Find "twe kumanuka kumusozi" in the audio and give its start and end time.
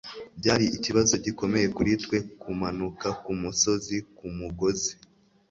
2.03-3.97